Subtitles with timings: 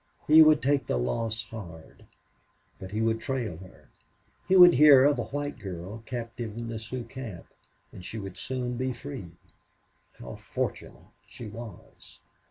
[0.27, 2.05] He would take the loss hard.
[2.79, 3.89] But he would trail her;
[4.47, 7.45] he would hear of a white girl captive in the Sioux camp
[7.91, 9.29] and she would soon be free.
[10.17, 12.17] How fortunate she was!